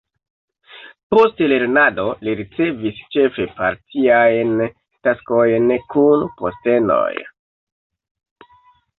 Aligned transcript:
Post 1.15 1.41
lernado 1.51 2.05
li 2.27 2.31
ricevis 2.39 3.01
ĉefe 3.15 3.45
partiajn 3.59 4.55
taskojn 5.09 5.67
kun 5.97 6.25
postenoj. 6.41 7.11